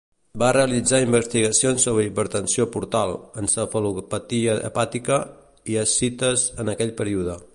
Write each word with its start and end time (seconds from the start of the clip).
Va 0.43 0.47
realitzar 0.55 0.99
investigacions 1.07 1.83
sobre 1.87 2.05
hipertensió 2.07 2.65
portal, 2.77 3.13
encefalopatia 3.43 4.57
hepàtica 4.71 5.23
i 5.75 5.81
ascites 5.85 6.49
en 6.65 6.75
aquell 6.75 6.97
període. 7.03 7.39